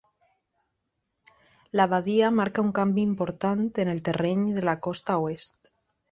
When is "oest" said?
5.27-5.71